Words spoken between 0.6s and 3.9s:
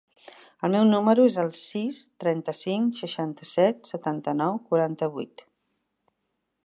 El meu número es el sis, trenta-cinc, seixanta-set,